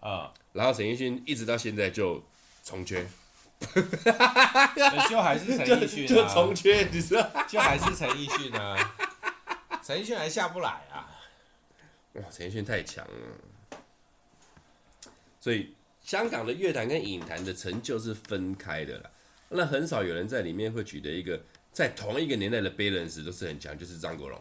[0.06, 2.22] 啊、嗯，然后陈奕迅一直到现在就
[2.62, 3.04] 重缺，
[5.10, 7.28] 就还是 陈奕迅、啊，就重缺，你知道？
[7.48, 8.94] 就还是陈奕迅啊，
[9.82, 11.10] 陈奕迅还下不来啊，
[12.12, 13.80] 哇，陈奕迅太强了，
[15.40, 19.10] 所以香港的乐坛跟影坛的成就是分开的啦。
[19.48, 21.40] 那很少有人在里面会取得一个
[21.72, 24.40] 在同一个年代的 balance 都是很强，就是张国荣。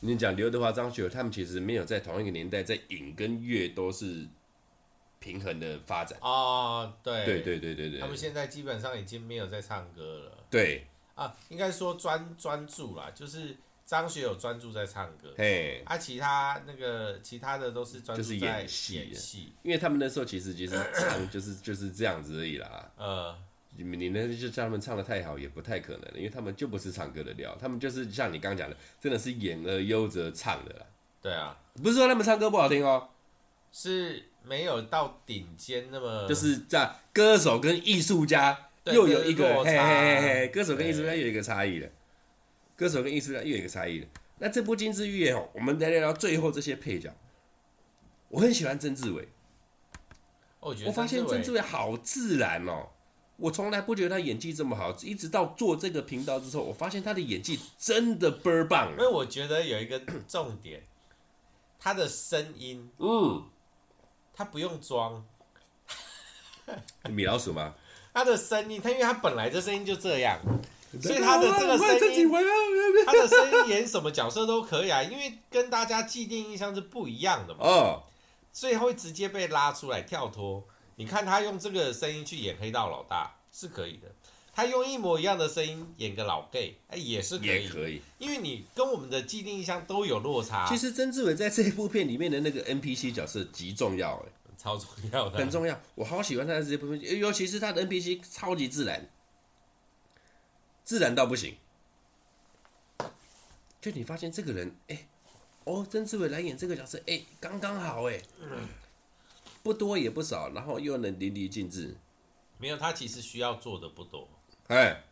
[0.00, 4.26] 你讲刘德华、张学友，他们其实没有在同一个年代在影跟乐都是
[5.24, 6.18] 平衡的发展。
[6.20, 10.44] 哦，对，对对对对对，他们现在基本上已经没有在唱歌了。
[10.50, 10.84] 对。
[11.14, 13.56] 啊，应该说专专注啦，就是
[13.86, 22.90] 张学友专注在唱歌，嘿，啊，其他那个其他的都是专注在演戏，演戏，因为他们那时候其实其实 唱就是就是这样子而已啦。
[22.96, 23.38] 呃，
[23.76, 30.86] 你你那就叫他们唱的太好也不太可能，因为他们就不是唱歌的料，他们就是像你刚刚讲的，真的是演而优则唱的啦。
[31.22, 33.08] 对啊，不是说他们唱歌不好听哦，
[33.70, 41.88] 是没有到顶尖那么，就是在歌手跟艺术家又有一个嘿嘿嘿嘿，歌手跟艺术家又有一个差异了，
[42.76, 44.06] 歌手跟艺术家又有一个差异了。
[44.38, 47.14] 那这部《金枝玉叶》哦，我们来聊聊最后这些配角。
[48.28, 49.28] 我很喜欢曾志伟，
[50.60, 52.88] 我觉得我发现曾志伟好自然哦。
[53.36, 58.92] 我从来不觉得他演技这么好，一直到做这个频道之后，我发现他的演技真的倍儿棒。
[58.92, 60.82] 因为我觉得有一个重点，
[61.78, 63.44] 他的声音，嗯，
[64.34, 65.24] 他不用装。
[67.10, 67.74] 米老鼠吗？
[68.12, 70.40] 他的声音，他因为他本来的声音就这样，
[71.02, 72.40] 所以他的这个声音，啊、
[73.04, 77.60] 他的声音演什么角色都可以啊，因为跟大家既定印象是不一样的嘛。
[77.64, 78.02] 哦，
[78.52, 80.64] 所以会直接被拉出来跳脱。
[80.96, 84.08] 你看他用这个声音去演黑道老大是可以的，
[84.54, 90.66] 他用一模一样的声音演个老 gay，哎也是可以，也可以，因为你跟我们的既定印象都有落差。
[90.68, 95.80] 其实曾志伟在这一部片里面的那个 NPC 角色极重要，哎，超重要的，很重要。
[95.96, 99.10] 我好喜欢他的这部片，尤其是他的 NPC 超级自然，
[100.84, 101.56] 自然到不行。
[103.80, 105.06] 就你发现这个人，哎，
[105.64, 108.22] 哦，曾志伟来演这个角色，哎，刚刚好，哎。
[109.62, 111.96] 不多也不少，然后又能淋漓尽致。
[112.58, 114.28] 没有，他其实需要做的不多。
[114.68, 115.02] 哎，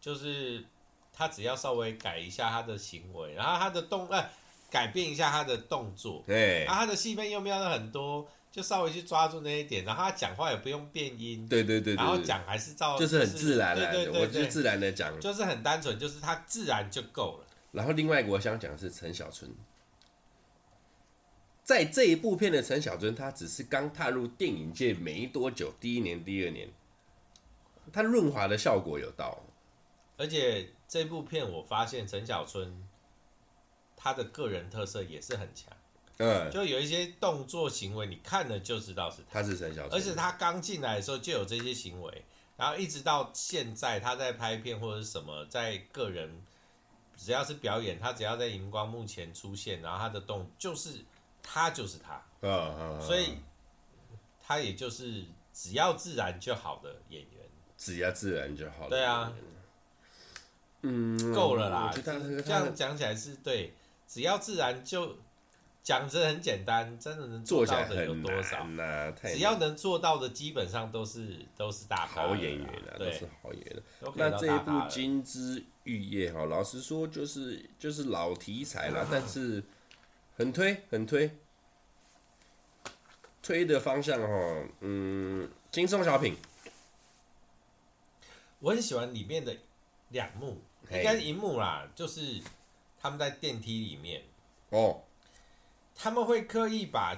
[0.00, 0.64] 就是
[1.12, 4.30] 他只要稍微改一下他的行为，然后他的动，呃，
[4.70, 6.22] 改变一下他的动作。
[6.26, 11.46] 对，然后他的戏份又没有很多，就稍微去抓住那一点，然后他讲话也不用变音。
[11.48, 17.46] 对对对，然后讲还是照，就是很自然的，对对对，我就自然的讲，就是很单纯，就是他自然就够了。
[17.72, 19.50] 然后另外一个我想讲的是陈小春。
[21.62, 26.68] 在这一部片的陈小春，他只是刚踏入电影界没多久，第一年、第二年，
[27.92, 29.38] 他润滑的效果有到。
[30.16, 32.82] 而且这部片我发现陈小春
[33.96, 35.72] 他的个人特色也是很强，
[36.18, 42.24] 嗯，就有一些动作行为，你看了就知道是他，他是陈小春，而且他刚进来的时候就有这些行为，
[42.56, 46.42] 然后一直到现在他在拍片或者是什么，在个人
[47.16, 51.04] 只要是表演，他只要在荧光幕前出现，然后他的动就是。
[51.48, 53.36] 他就是他，嗯嗯，所以
[54.42, 57.35] 他也就是只要自然就好的演员，
[57.76, 58.90] 只要自然就好了。
[58.90, 59.32] 对啊，
[60.82, 61.92] 嗯，够了啦。
[61.94, 63.72] 这样讲起来是对，
[64.06, 65.16] 只要自然就
[65.82, 68.66] 讲着很简单，真的能做到的有多少？
[69.22, 73.82] 只要能做到的，基本上都是都是大好演员啊，都是好演员。
[74.14, 79.62] 那这一部《金枝玉叶》哈，老实说就是就是老题材了，但是。
[80.38, 81.30] 很推，很推，
[83.42, 86.36] 推的方向哈，嗯，轻松小品。
[88.66, 89.56] 我很喜欢里面的
[90.08, 90.60] 两幕，
[90.90, 92.42] 应该是一幕啦，就是
[93.00, 94.20] 他们在电梯里面。
[94.70, 95.02] 哦，
[95.94, 97.16] 他们会刻意把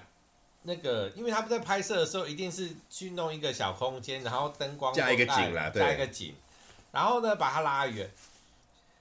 [0.65, 6.35] 那个，因为他们在拍摄的时候，一定是去弄一个小空间，然后灯光加一个景啦，加一个景，
[6.93, 8.11] 然后呢把它拉远，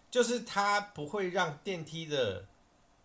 [0.09, 2.45] 就是它不会让电梯的。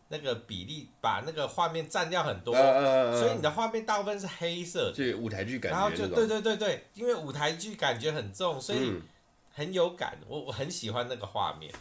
[0.08, 8.92] 那个比例把那个画面占掉很多，所以你的画面大部分是黑色，就舞台剧感觉，然后就对对对对，因为舞台剧感觉很重，所以
[9.52, 11.72] 很有感，我我很喜欢那个画面。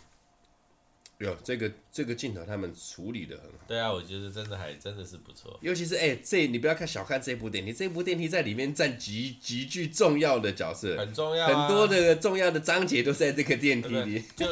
[1.18, 3.58] 有这个这个镜头，他们处理的很好。
[3.68, 5.56] 对啊，我觉得真的还真的是不错。
[5.62, 14.24] 尤其是哎、欸，这你不要看小看这部电梯，这部电梯在里面占极极具重要的角色，很重要、啊，很多的重要的章节都在这个电梯里。
[14.36, 14.48] 就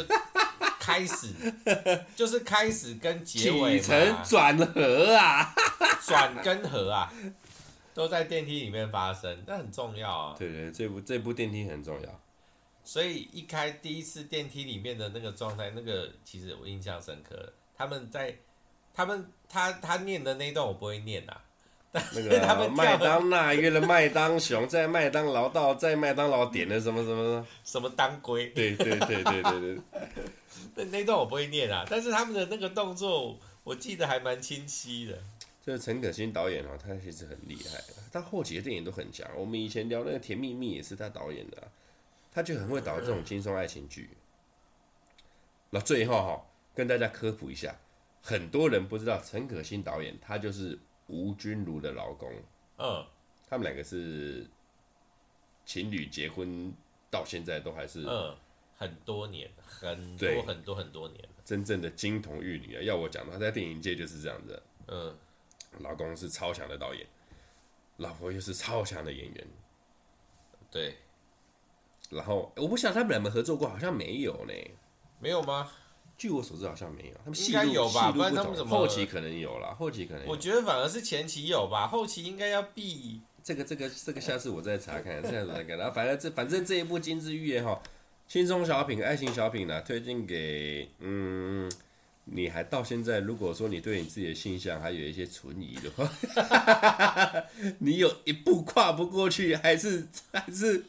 [0.80, 1.34] 开始，
[2.16, 5.52] 就是开始跟结尾起承转合啊，
[6.06, 7.12] 转跟合啊，
[7.96, 10.36] 都在电梯里面发生，那很重要啊。
[10.38, 12.22] 对对，这部这部电梯很重要。
[12.90, 17.54] 所以一开第一次电梯里面的那个状态，那个其实我印象深刻。
[17.78, 18.36] 他们在，
[18.96, 21.40] 他们他他念的那一段我不会念啊。
[21.94, 28.48] 那个他们麦当娜约了麦当雄，在麦当劳到，在麦当劳点了什么什么什么当归。
[28.56, 29.80] 对对对对对对。
[30.74, 35.16] 那那段我不会念啊，但是他们的那个动作，我记得还蛮清晰的。
[35.64, 37.80] 这个陈可辛导演哦，他其实很厉害，
[38.12, 39.30] 他后期的电影都很强。
[39.38, 41.70] 我们以前聊那个《甜蜜蜜》也是他导演的啊。
[42.32, 44.10] 他就很会导这种轻松爱情剧。
[45.72, 47.76] 那最后哈，跟大家科普一下，
[48.24, 50.78] 很多人不知道陈可辛导演，他就是
[51.08, 52.32] 吴君如的老公。
[52.78, 53.06] 嗯，
[53.48, 54.48] 他们两个是
[55.66, 56.74] 情侣，结婚
[57.12, 58.36] 到现在都还是嗯
[58.78, 62.82] 很多年，很多很多很多年，真正的金童玉女啊！
[62.82, 64.64] 要我讲的话，在电影界就是这样子。
[64.88, 65.16] 嗯，
[65.80, 67.06] 老公是超强的导演，
[67.98, 69.48] 老婆又是超强的演员。
[70.72, 70.96] 对。
[72.10, 74.54] 然后我不晓得他们两个合作过，好像没有呢。
[75.20, 75.70] 没有吗？
[76.18, 77.14] 据我所知，好像没有。
[77.24, 78.12] 他们应该有吧？
[78.12, 79.74] 不然他们怎么后期可能有了？
[79.76, 80.30] 后期可能有。
[80.30, 83.22] 我觉得反而是前期有吧，后期应该要避。
[83.42, 85.78] 这个这个这个，下次我再查看，下次再看。
[85.78, 87.82] 然后反正这反正这一部《金枝玉叶》哈，
[88.28, 91.72] 轻松小品、爱情小品呢，推荐给嗯，
[92.26, 96.10] 你还到现在，如果说你对你自己的性向还有一些存疑的话，
[97.80, 100.84] 你有一步跨不过去，还是还是。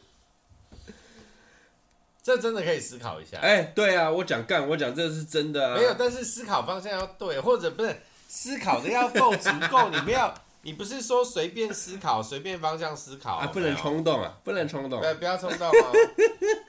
[2.23, 3.39] 这真的可以思考一下。
[3.39, 5.75] 哎、欸，对啊，我讲干，我讲这是真的啊。
[5.75, 9.89] 没有，但是思考方向要对，或者不是思考的要够足够。
[9.89, 15.01] 你不要，你不是说随便思考，随便方向思考啊，不能冲动啊，不能冲动。
[15.01, 15.93] 对，不要冲动哦。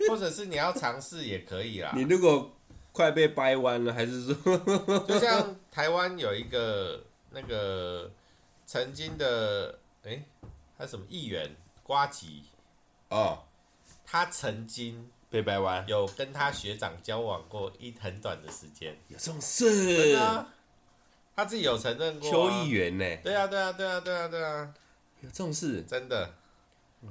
[0.08, 1.92] 或者是你要尝试也可以啦。
[1.94, 2.50] 你如果
[2.90, 4.34] 快被掰弯了，还是说，
[5.06, 8.10] 就像台湾有一个那个
[8.64, 10.24] 曾经的，哎、欸，
[10.78, 12.44] 他什么议员瓜吉
[13.10, 13.40] 哦，
[14.06, 15.10] 他曾经。
[15.32, 20.14] 被掰弯，有跟他学长交往过一很短的时间，有这种事？
[20.14, 20.46] 啊，
[21.34, 22.30] 他自己有承认过，啊。
[22.30, 23.16] 邱议员呢？
[23.24, 24.74] 对啊，对啊，对啊，对啊，对啊，
[25.22, 25.82] 有这种事？
[25.84, 26.34] 真的？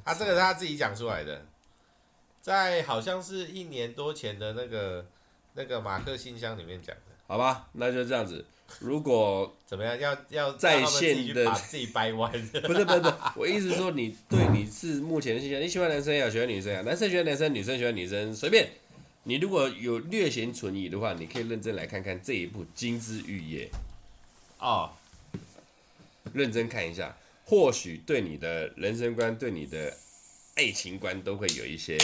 [0.05, 1.45] 他这个是他自己讲出来的，
[2.41, 5.05] 在好像是一年多前的那个
[5.55, 7.01] 那个马克信箱里面讲的。
[7.25, 8.45] 好吧，那就这样子。
[8.79, 12.31] 如果怎么样，要要在线的把自己掰弯？
[12.63, 18.69] 不是不是不是，我意思是说，你对你是目前的现象，你喜欢男生也喜欢女生啊，男生喜欢男生，女生喜欢女生，随便。
[19.23, 23.69] 你如果有略显存疑的话，你可以认真来看看这一部《金枝玉叶》
[24.65, 24.89] 哦，
[26.33, 27.15] 认真看一下，
[27.45, 29.95] 或许对你的人生观、对你的
[30.55, 31.97] 爱情观都会有一些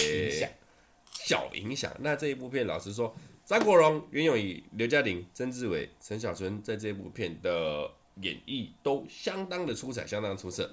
[1.11, 1.91] 小影响。
[2.01, 3.15] 那这一部片，老实说。
[3.47, 10.69] 张国荣、袁咏仪、刘嘉玲、曾志伟、陈小春在这部片的演绎都相当的出彩，相当出色，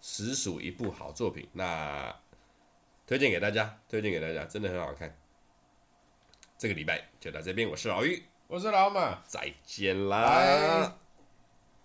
[0.00, 1.48] 实属一部好作品。
[1.52, 2.14] 那
[3.08, 5.12] 推荐给大家，推荐给大家，真的很好看。
[6.56, 10.96] 这个礼拜就到这边，我是老于，我是老马，再见啦。